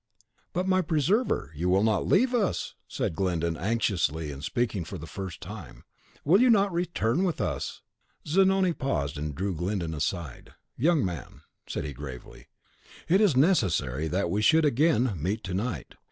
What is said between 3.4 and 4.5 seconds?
anxiously, and